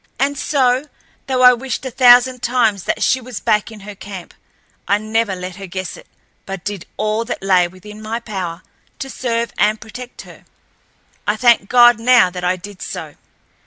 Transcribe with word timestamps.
And 0.17 0.35
so, 0.35 0.85
though 1.27 1.43
I 1.43 1.53
wished 1.53 1.85
a 1.85 1.91
thousand 1.91 2.41
times 2.41 2.85
that 2.85 3.03
she 3.03 3.21
was 3.21 3.39
back 3.39 3.71
in 3.71 3.81
her 3.81 3.93
camp, 3.93 4.33
I 4.87 4.97
never 4.97 5.35
let 5.35 5.57
her 5.57 5.67
guess 5.67 5.95
it, 5.95 6.07
but 6.47 6.63
did 6.65 6.87
all 6.97 7.23
that 7.25 7.43
lay 7.43 7.67
within 7.67 8.01
my 8.01 8.19
power 8.19 8.63
to 8.97 9.11
serve 9.11 9.53
and 9.59 9.79
protect 9.79 10.23
her. 10.23 10.43
I 11.27 11.35
thank 11.35 11.69
God 11.69 11.99
now 11.99 12.31
that 12.31 12.43
I 12.43 12.55
did 12.55 12.81
so. 12.81 13.13